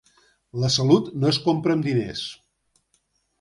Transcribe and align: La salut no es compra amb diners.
La 0.61 0.71
salut 0.75 1.11
no 1.23 1.29
es 1.33 1.39
compra 1.49 1.77
amb 1.79 1.89
diners. 1.91 2.25